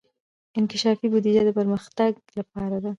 انکشافي 0.57 1.07
بودجه 1.13 1.41
د 1.45 1.49
پرمختګ 1.57 2.11
لپاره 2.37 2.77
ده 2.83 2.89